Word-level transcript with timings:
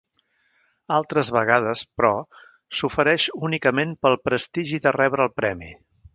Altres 0.95 1.29
vegades, 1.35 1.83
però, 2.01 2.11
s'ofereix 2.79 3.27
únicament 3.51 3.93
pel 4.07 4.19
prestigi 4.31 4.83
de 4.89 4.97
rebre 4.99 5.29
el 5.29 5.33
premi. 5.43 5.73